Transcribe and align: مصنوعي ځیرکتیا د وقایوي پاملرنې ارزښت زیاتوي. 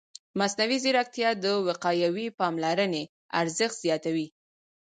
مصنوعي 0.39 0.77
ځیرکتیا 0.83 1.29
د 1.43 1.45
وقایوي 1.67 2.27
پاملرنې 2.39 3.03
ارزښت 3.39 3.77
زیاتوي. 3.85 4.27